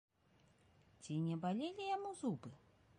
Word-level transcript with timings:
Ці 1.01 1.13
не 1.27 1.35
балелі 1.47 1.83
яму 1.95 2.11
зубы? 2.25 2.49